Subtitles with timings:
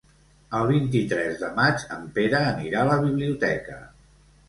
[0.59, 3.83] El vint-i-tres de maig en Pere anirà a la biblioteca.